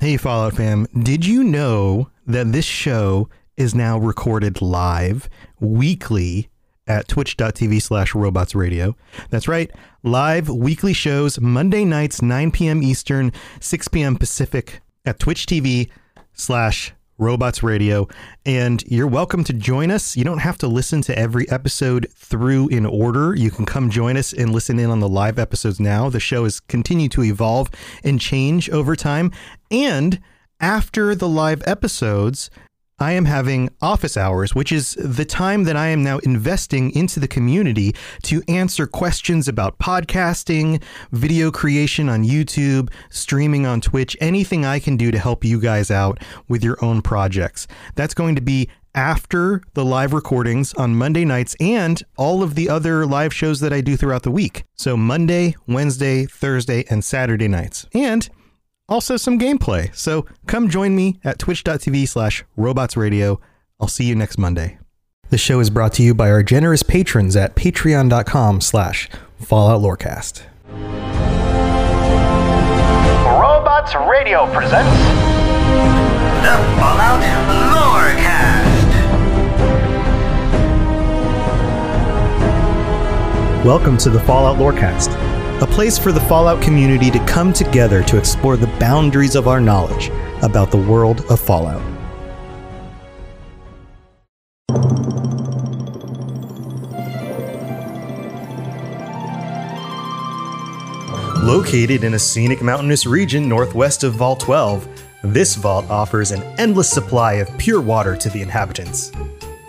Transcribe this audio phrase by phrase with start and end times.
[0.00, 0.86] Hey, Fallout fam.
[0.98, 5.28] Did you know that this show is now recorded live
[5.60, 6.48] weekly
[6.86, 8.96] at twitch.tv slash robots radio?
[9.28, 9.70] That's right.
[10.02, 12.82] Live weekly shows, Monday nights, 9 p.m.
[12.82, 14.16] Eastern, 6 p.m.
[14.16, 15.90] Pacific at Twitch TV
[16.32, 18.08] slash Robots Radio.
[18.46, 20.16] And you're welcome to join us.
[20.16, 23.34] You don't have to listen to every episode through in order.
[23.36, 26.08] You can come join us and listen in on the live episodes now.
[26.08, 27.70] The show has continued to evolve
[28.02, 29.30] and change over time.
[29.70, 30.20] And
[30.60, 32.50] after the live episodes,
[33.02, 37.18] I am having office hours, which is the time that I am now investing into
[37.18, 44.66] the community to answer questions about podcasting, video creation on YouTube, streaming on Twitch, anything
[44.66, 47.66] I can do to help you guys out with your own projects.
[47.94, 52.68] That's going to be after the live recordings on Monday nights and all of the
[52.68, 54.64] other live shows that I do throughout the week.
[54.74, 57.86] So Monday, Wednesday, Thursday, and Saturday nights.
[57.94, 58.28] And
[58.90, 59.94] also some gameplay.
[59.96, 63.38] So come join me at twitch.tv slash robotsradio.
[63.80, 64.78] I'll see you next Monday.
[65.30, 70.42] The show is brought to you by our generous patrons at patreon.com slash Fallout Lorecast.
[73.40, 74.90] Robots Radio presents
[76.42, 77.22] The Fallout
[77.72, 78.90] Lorecast.
[83.64, 85.10] Welcome to the Fallout Lorecast,
[85.60, 89.60] a place for the Fallout community to come together to explore the boundaries of our
[89.60, 90.08] knowledge
[90.42, 91.82] about the world of Fallout.
[101.44, 104.88] Located in a scenic mountainous region northwest of Vault 12,
[105.24, 109.12] this vault offers an endless supply of pure water to the inhabitants.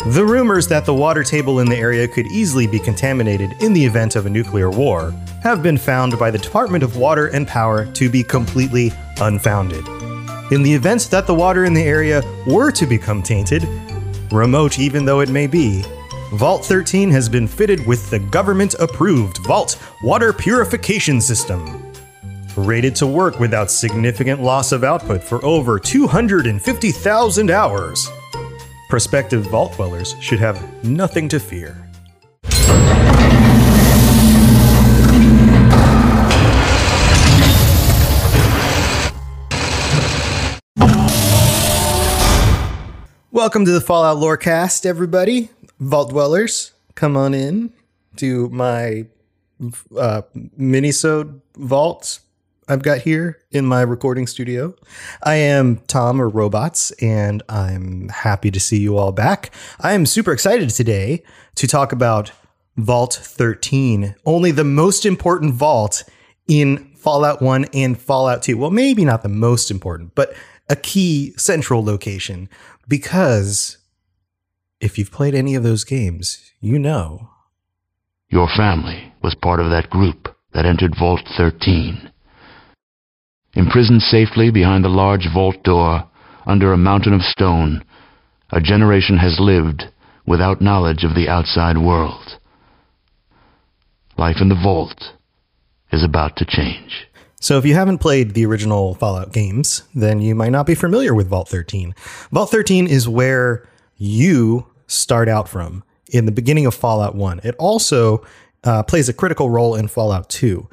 [0.07, 3.85] The rumors that the water table in the area could easily be contaminated in the
[3.85, 5.13] event of a nuclear war
[5.43, 9.87] have been found by the Department of Water and Power to be completely unfounded.
[10.51, 13.67] In the event that the water in the area were to become tainted,
[14.31, 15.83] remote even though it may be,
[16.33, 21.93] Vault 13 has been fitted with the government approved Vault Water Purification System.
[22.57, 28.09] Rated to work without significant loss of output for over 250,000 hours.
[28.91, 31.87] Prospective Vault dwellers should have nothing to fear.
[43.31, 45.51] Welcome to the Fallout Lorecast, everybody.
[45.79, 47.71] Vault dwellers, come on in
[48.17, 49.05] to my
[49.97, 50.23] uh,
[50.59, 52.19] minisode vault
[52.71, 54.73] I've got here in my recording studio.
[55.23, 59.53] I am Tom or Robots, and I'm happy to see you all back.
[59.81, 61.21] I am super excited today
[61.55, 62.31] to talk about
[62.77, 66.05] Vault 13, only the most important vault
[66.47, 68.57] in Fallout 1 and Fallout 2.
[68.57, 70.33] Well, maybe not the most important, but
[70.69, 72.47] a key central location
[72.87, 73.79] because
[74.79, 77.31] if you've played any of those games, you know
[78.29, 82.11] Your family was part of that group that entered Vault 13.
[83.53, 86.07] Imprisoned safely behind the large vault door
[86.45, 87.83] under a mountain of stone,
[88.49, 89.83] a generation has lived
[90.25, 92.37] without knowledge of the outside world.
[94.17, 95.13] Life in the vault
[95.91, 97.07] is about to change.
[97.39, 101.15] So, if you haven't played the original Fallout games, then you might not be familiar
[101.15, 101.95] with Vault 13.
[102.31, 107.41] Vault 13 is where you start out from in the beginning of Fallout 1.
[107.43, 108.23] It also
[108.63, 110.67] uh, plays a critical role in Fallout 2.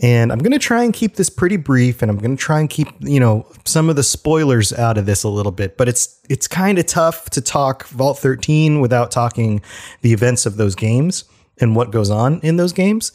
[0.00, 2.60] And I'm going to try and keep this pretty brief and I'm going to try
[2.60, 5.88] and keep, you know, some of the spoilers out of this a little bit, but
[5.88, 9.62] it's it's kind of tough to talk Vault 13 without talking
[10.00, 11.24] the events of those games
[11.60, 13.12] and what goes on in those games.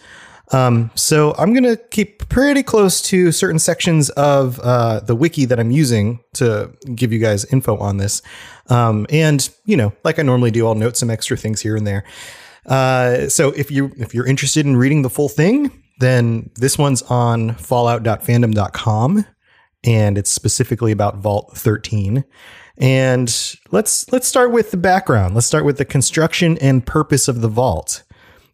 [0.52, 5.46] Um, so I'm going to keep pretty close to certain sections of uh, the wiki
[5.46, 8.22] that I'm using to give you guys info on this.
[8.68, 11.86] Um, and you know, like I normally do, I'll note some extra things here and
[11.86, 12.04] there.
[12.66, 17.02] Uh, so if you if you're interested in reading the full thing, then this one's
[17.04, 19.26] on fallout.fandom.com
[19.84, 22.24] and it's specifically about Vault 13.
[22.78, 25.36] And let's let's start with the background.
[25.36, 28.04] Let's start with the construction and purpose of the vault.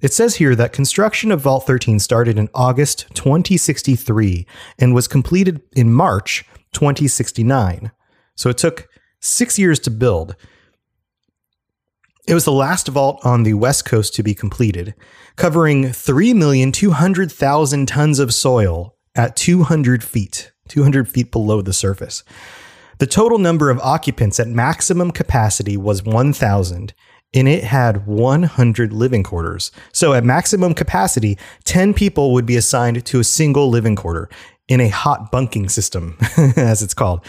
[0.02, 4.46] It says here that construction of Vault 13 started in August 2063
[4.80, 7.92] and was completed in March 2069.
[8.36, 8.88] So it took
[9.22, 10.36] 6 years to build.
[12.28, 14.96] It was the last vault on the west coast to be completed,
[15.36, 22.24] covering 3,200,000 tons of soil at 200 feet, 200 feet below the surface.
[22.98, 26.96] The total number of occupants at maximum capacity was 1,000,
[27.36, 29.72] and it had 100 living quarters.
[29.92, 34.30] So at maximum capacity, 10 people would be assigned to a single living quarter.
[34.68, 36.18] in a hot bunking system,
[36.58, 37.24] as it's called.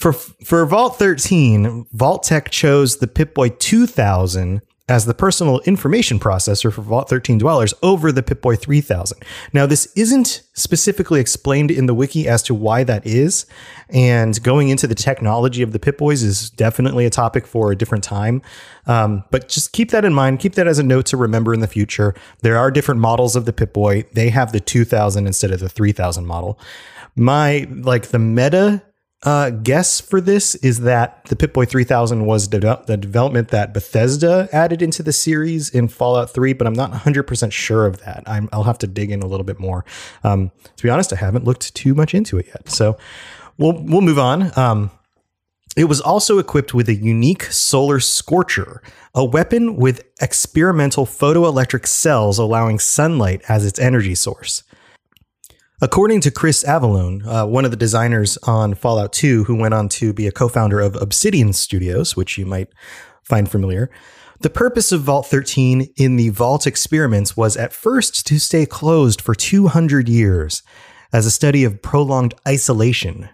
[0.00, 6.80] For for Vault 13, Vault-Tec chose the Pip-Boy 2000 as the personal information processor for
[6.80, 9.22] Vault 13 dwellers over the Pip-Boy 3000.
[9.52, 13.44] Now, this isn't specifically explained in the wiki as to why that is,
[13.90, 18.02] and going into the technology of the Pip-Boys is definitely a topic for a different
[18.02, 18.40] time.
[18.86, 20.40] Um, but just keep that in mind.
[20.40, 22.14] Keep that as a note to remember in the future.
[22.40, 24.06] There are different models of the Pip-Boy.
[24.14, 26.58] They have the 2000 instead of the 3000 model.
[27.14, 28.82] My like the meta
[29.22, 34.48] uh, guess for this is that the Pip-Boy 3000 was de- the development that Bethesda
[34.50, 38.22] added into the series in Fallout 3, but I'm not 100% sure of that.
[38.26, 39.84] i will have to dig in a little bit more.
[40.24, 42.70] Um, to be honest, I haven't looked too much into it yet.
[42.70, 42.96] So
[43.58, 44.58] we'll, we'll move on.
[44.58, 44.90] Um,
[45.76, 48.82] it was also equipped with a unique solar scorcher,
[49.14, 54.64] a weapon with experimental photoelectric cells allowing sunlight as its energy source.
[55.82, 59.88] According to Chris Avellone, uh, one of the designers on Fallout 2, who went on
[59.88, 62.68] to be a co founder of Obsidian Studios, which you might
[63.22, 63.90] find familiar,
[64.40, 69.22] the purpose of Vault 13 in the Vault experiments was at first to stay closed
[69.22, 70.62] for 200 years
[71.14, 73.30] as a study of prolonged isolation.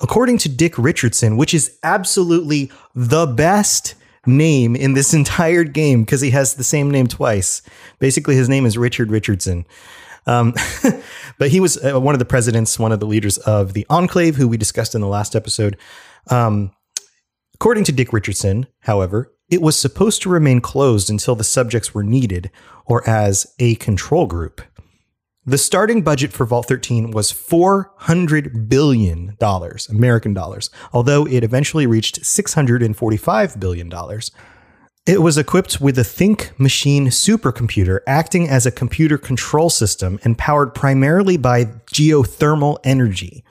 [0.00, 3.94] According to Dick Richardson, which is absolutely the best
[4.26, 7.62] name in this entire game because he has the same name twice.
[8.00, 9.64] Basically, his name is Richard Richardson.
[10.28, 10.54] Um,
[11.38, 14.36] but he was uh, one of the presidents, one of the leaders of the Enclave,
[14.36, 15.76] who we discussed in the last episode.
[16.30, 16.70] Um,
[17.54, 22.04] according to Dick Richardson, however, it was supposed to remain closed until the subjects were
[22.04, 22.50] needed
[22.84, 24.60] or as a control group.
[25.46, 29.34] The starting budget for Vault 13 was $400 billion,
[29.88, 33.90] American dollars, although it eventually reached $645 billion.
[35.08, 40.36] It was equipped with a Think Machine supercomputer acting as a computer control system and
[40.36, 43.42] powered primarily by geothermal energy,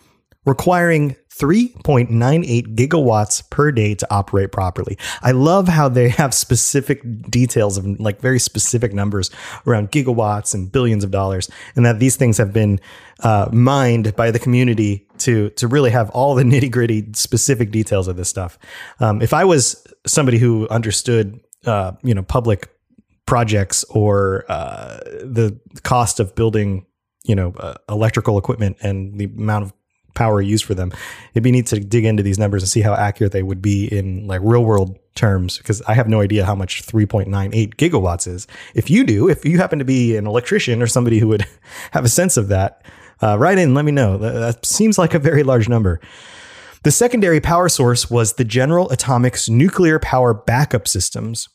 [0.45, 4.99] requiring 3.98 gigawatts per day to operate properly.
[5.23, 9.31] I love how they have specific details of like very specific numbers
[9.65, 12.79] around gigawatts and billions of dollars, and that these things have been
[13.21, 18.07] uh, mined by the community to to really have all the nitty gritty specific details
[18.07, 18.59] of this stuff.
[18.99, 22.69] Um, if I was somebody who understood uh, you know public
[23.25, 26.85] projects or uh, the cost of building
[27.25, 29.73] you know uh, electrical equipment and the amount of
[30.13, 30.91] power used for them
[31.33, 33.85] it'd be neat to dig into these numbers and see how accurate they would be
[33.85, 38.47] in like real world terms because i have no idea how much 3.98 gigawatts is.
[38.73, 41.45] If you do if you happen to be an electrician or somebody who would
[41.91, 42.83] have a sense of that
[43.21, 44.17] uh, write in let me know.
[44.17, 45.99] That, that seems like a very large number
[46.87, 51.49] the secondary power source was the General Atomics nuclear power backup systems.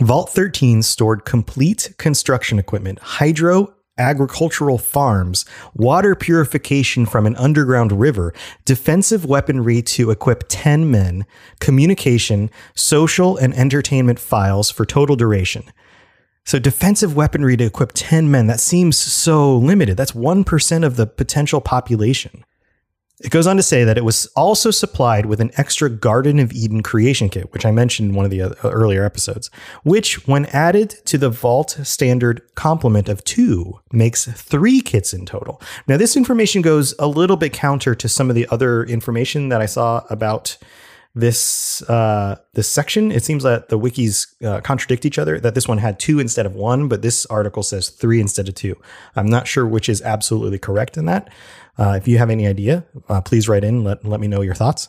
[0.00, 8.34] Vault 13 stored complete construction equipment, hydro agricultural farms, water purification from an underground river,
[8.66, 11.24] defensive weaponry to equip 10 men,
[11.58, 15.62] communication, social and entertainment files for total duration.
[16.44, 19.96] So, defensive weaponry to equip 10 men, that seems so limited.
[19.96, 22.44] That's 1% of the potential population.
[23.20, 26.52] It goes on to say that it was also supplied with an extra Garden of
[26.52, 29.50] Eden creation kit, which I mentioned in one of the earlier episodes,
[29.84, 35.62] which, when added to the Vault standard complement of two, makes three kits in total.
[35.88, 39.62] Now, this information goes a little bit counter to some of the other information that
[39.62, 40.58] I saw about
[41.14, 43.10] this uh, this section.
[43.10, 45.40] It seems that the wikis uh, contradict each other.
[45.40, 48.54] That this one had two instead of one, but this article says three instead of
[48.54, 48.76] two.
[49.16, 51.30] I'm not sure which is absolutely correct in that.
[51.78, 53.84] Uh, if you have any idea, uh, please write in.
[53.84, 54.88] Let let me know your thoughts.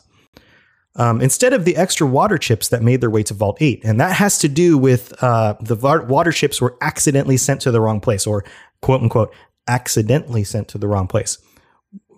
[0.98, 3.82] Um, instead of the extra water chips that made their way to Vault 8.
[3.84, 5.76] And that has to do with uh, the
[6.08, 8.44] water chips were accidentally sent to the wrong place, or
[8.82, 9.32] quote unquote,
[9.68, 11.38] accidentally sent to the wrong place.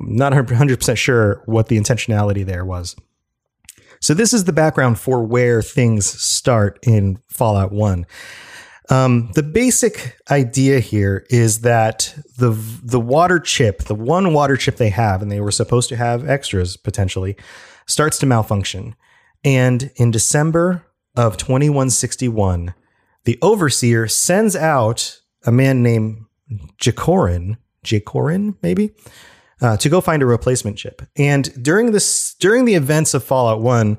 [0.00, 2.96] Not 100% sure what the intentionality there was.
[4.00, 8.06] So this is the background for where things start in Fallout 1.
[8.90, 12.50] Um, the basic idea here is that the
[12.82, 16.28] the water chip, the one water chip they have, and they were supposed to have
[16.28, 17.36] extras potentially,
[17.86, 18.96] starts to malfunction.
[19.44, 20.84] And in December
[21.16, 22.74] of 2161,
[23.24, 26.24] the overseer sends out a man named
[26.78, 28.90] Jacoren, Jacoren maybe,
[29.60, 31.02] uh, to go find a replacement chip.
[31.16, 33.98] And during this, during the events of Fallout One,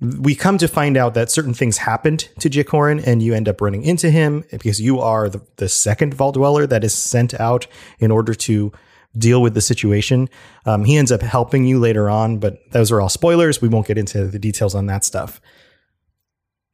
[0.00, 3.60] we come to find out that certain things happened to Jacoren, and you end up
[3.60, 7.66] running into him because you are the, the second Vault Dweller that is sent out
[7.98, 8.72] in order to
[9.16, 10.28] deal with the situation.
[10.64, 13.60] Um, he ends up helping you later on, but those are all spoilers.
[13.60, 15.40] We won't get into the details on that stuff.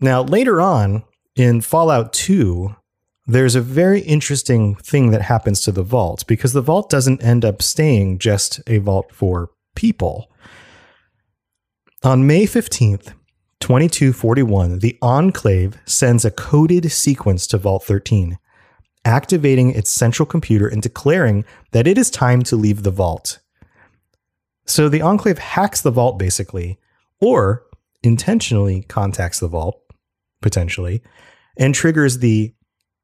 [0.01, 1.03] Now, later on
[1.35, 2.77] in Fallout 2,
[3.27, 7.45] there's a very interesting thing that happens to the vault because the vault doesn't end
[7.45, 10.31] up staying just a vault for people.
[12.03, 13.15] On May 15th,
[13.61, 18.39] 2241, the Enclave sends a coded sequence to Vault 13,
[19.07, 23.39] activating its central computer and declaring that it is time to leave the vault.
[24.67, 26.79] So the Enclave hacks the vault basically,
[27.19, 27.65] or
[28.03, 29.81] intentionally contacts the vault,
[30.43, 31.03] potentially,
[31.57, 32.55] and triggers the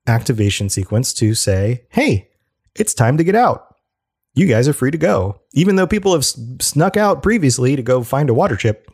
[0.07, 2.29] activation sequence to say, hey,
[2.75, 3.72] it's time to get out.
[4.35, 5.41] You guys are free to go.
[5.53, 8.91] Even though people have snuck out previously to go find a water chip,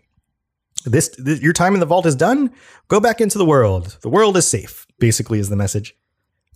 [0.84, 2.52] this, this your time in the vault is done.
[2.88, 3.98] Go back into the world.
[4.02, 5.94] The world is safe, basically, is the message.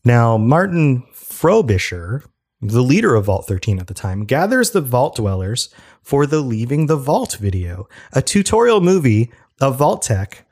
[0.04, 2.24] Now, Martin Frobisher,
[2.60, 5.72] the leader of Vault 13 at the time, gathers the vault dwellers
[6.02, 10.44] for the Leaving the Vault video, a tutorial movie of Vault-Tec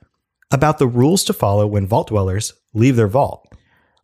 [0.52, 3.52] about the rules to follow when vault dwellers leave their vault.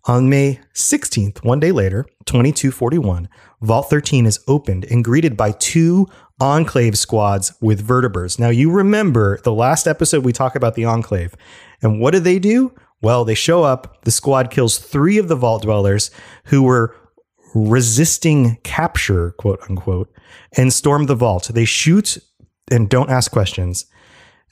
[0.08, 3.28] On May 16th, one day later, 2241,
[3.60, 6.06] Vault 13 is opened and greeted by two
[6.40, 8.38] Enclave squads with vertibirds.
[8.38, 11.34] Now, you remember the last episode we talked about the Enclave.
[11.82, 12.72] And what do they do?
[13.02, 16.12] Well, they show up, the squad kills three of the vault dwellers
[16.44, 16.94] who were
[17.56, 20.08] resisting capture, quote unquote,
[20.56, 21.50] and storm the vault.
[21.52, 22.18] They shoot
[22.70, 23.86] and don't ask questions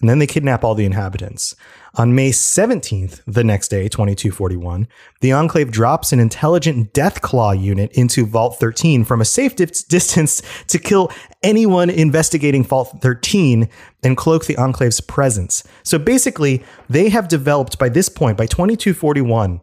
[0.04, 1.56] and then they kidnap all the inhabitants.
[1.94, 4.86] On May 17th, the next day, 2241,
[5.22, 9.64] the Enclave drops an intelligent death claw unit into Vault 13 from a safe di-
[9.88, 11.10] distance to kill
[11.42, 13.66] anyone investigating Vault 13
[14.02, 15.64] and cloak the Enclave's presence.
[15.82, 19.62] So basically, they have developed by this point, by 2241,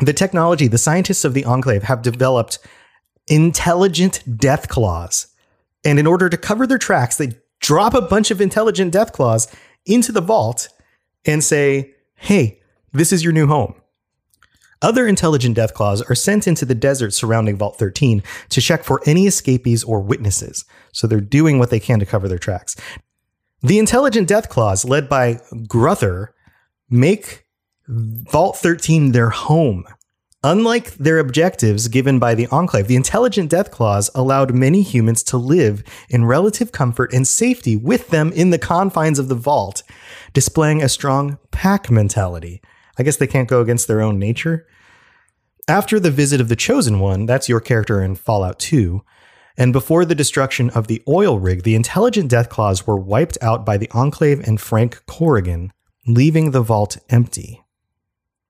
[0.00, 2.60] the technology, the scientists of the Enclave have developed
[3.26, 5.26] intelligent death claws.
[5.84, 9.48] And in order to cover their tracks, they drop a bunch of intelligent death claws
[9.86, 10.68] into the vault
[11.24, 12.60] and say, hey,
[12.92, 13.74] this is your new home.
[14.80, 19.02] Other intelligent death claws are sent into the desert surrounding Vault 13 to check for
[19.06, 20.64] any escapees or witnesses.
[20.92, 22.76] So they're doing what they can to cover their tracks.
[23.60, 26.28] The intelligent death claws, led by Gruthar,
[26.88, 27.44] make
[27.88, 29.84] Vault 13 their home.
[30.44, 35.36] Unlike their objectives given by the Enclave, the intelligent death claws allowed many humans to
[35.36, 39.82] live in relative comfort and safety with them in the confines of the vault,
[40.32, 42.62] displaying a strong pack mentality.
[42.96, 44.68] I guess they can't go against their own nature.
[45.66, 49.02] After the visit of the Chosen One, that's your character in Fallout 2,
[49.56, 53.66] and before the destruction of the oil rig, the intelligent death claws were wiped out
[53.66, 55.72] by the Enclave and Frank Horrigan,
[56.06, 57.64] leaving the vault empty.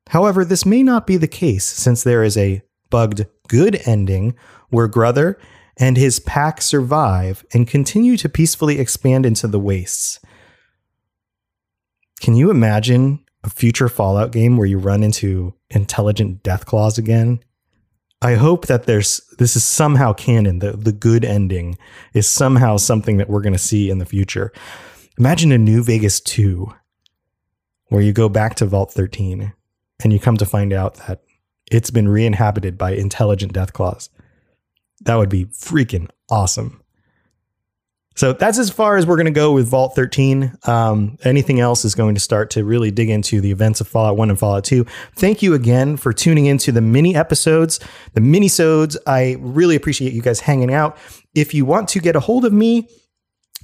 [0.08, 4.34] However, this may not be the case since there is a bugged good ending
[4.70, 5.36] where Gruthar
[5.76, 10.18] and his pack survive and continue to peacefully expand into the wastes.
[12.20, 17.40] Can you imagine a future Fallout game where you run into intelligent death claws again?
[18.20, 20.58] I hope that there's this is somehow canon.
[20.58, 21.78] The the good ending
[22.14, 24.52] is somehow something that we're going to see in the future.
[25.18, 26.72] Imagine a New Vegas 2
[27.90, 29.52] where you go back to Vault 13
[30.02, 31.22] and you come to find out that
[31.70, 34.10] it's been re-inhabited by intelligent death claws.
[35.02, 36.82] That would be freaking awesome.
[38.18, 40.52] So that's as far as we're going to go with Vault 13.
[40.64, 44.16] Um, anything else is going to start to really dig into the events of Fallout
[44.16, 44.84] 1 and Fallout 2.
[45.14, 47.78] Thank you again for tuning into the mini episodes,
[48.14, 48.96] the mini sodes.
[49.06, 50.98] I really appreciate you guys hanging out.
[51.32, 52.88] If you want to get a hold of me,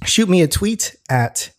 [0.05, 1.51] shoot me a tweet at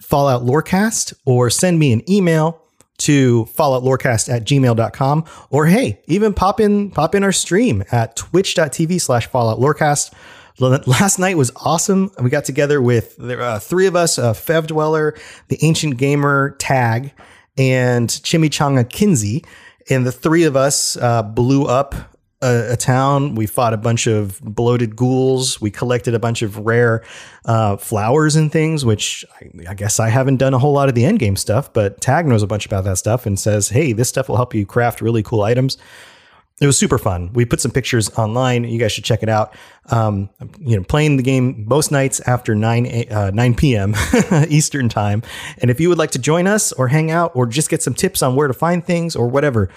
[0.00, 2.63] Fallout Lorecast or send me an email
[2.96, 9.00] to falloutlorecast at gmail.com or hey even pop in pop in our stream at twitch.tv
[9.00, 10.12] slash fallout lorecast
[10.60, 12.10] last night was awesome.
[12.20, 15.16] We got together with uh, three of us uh, fev dweller
[15.48, 17.12] the ancient gamer tag
[17.56, 19.44] and chimichanga kinsey
[19.90, 21.94] and the three of us uh, blew up
[22.44, 23.34] a, a, town.
[23.34, 25.60] We fought a bunch of bloated ghouls.
[25.60, 27.02] We collected a bunch of rare
[27.44, 30.94] uh, flowers and things, which I, I, guess I haven't done a whole lot of
[30.94, 33.92] the end game stuff, but Tag knows a bunch about that stuff and says, hey,
[33.92, 35.78] this stuff will help you craft really cool items.
[36.60, 37.32] It was super fun.
[37.32, 38.62] We put some pictures online.
[38.62, 39.56] You guys should check it out.
[39.90, 43.94] Um, you know, playing the game most nights after 9, uh, 9 p.m.
[44.48, 45.22] Eastern time.
[45.58, 47.92] And if you would like to join us or hang out or just get some
[47.92, 49.68] tips on where to find things or whatever,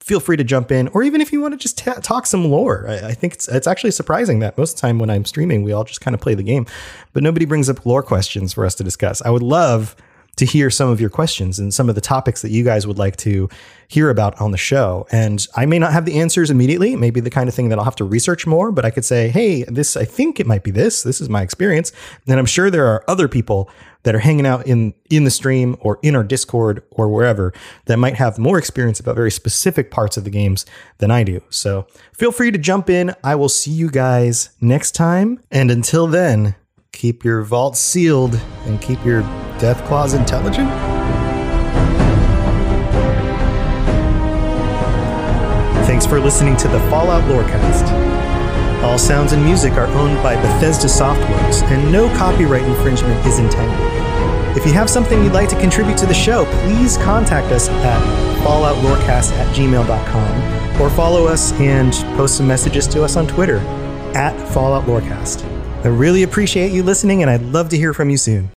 [0.00, 2.86] feel free to jump in, or even if you want to just talk some lore.
[2.88, 5.62] I, I, think it's it's actually surprising that most of the time when I'm streaming,
[5.62, 6.66] we all just kind of play the game,
[7.12, 9.20] but nobody brings up lore questions for us to discuss.
[9.22, 9.96] I would love
[10.36, 12.98] to hear some of your questions and some of the topics that you guys would
[12.98, 13.48] like to
[13.88, 15.06] hear about on the show.
[15.10, 17.84] And I may not have the answers immediately, maybe the kind of thing that I'll
[17.84, 20.70] have to research more, but I could say, hey, this, I think it might be
[20.70, 21.02] this.
[21.02, 21.92] This is my experience.
[22.26, 23.70] And I'm sure there are other people
[24.02, 27.52] that are hanging out in in the stream or in our Discord or wherever
[27.86, 30.64] that might have more experience about very specific parts of the games
[30.98, 31.42] than I do.
[31.50, 33.14] So feel free to jump in.
[33.24, 35.42] I will see you guys next time.
[35.50, 36.54] And until then,
[36.96, 39.20] keep your vault sealed and keep your
[39.58, 40.68] death claws intelligent.
[45.86, 48.16] Thanks for listening to the Fallout Lorecast.
[48.82, 54.56] All sounds and music are owned by Bethesda Softworks, and no copyright infringement is intended.
[54.56, 58.00] If you have something you'd like to contribute to the show, please contact us at
[58.42, 63.58] falloutlorecast at gmail.com or follow us and post some messages to us on Twitter
[64.14, 65.55] at Fallout Lorecast.
[65.86, 68.50] I really appreciate you listening, and I'd love to hear from you soon.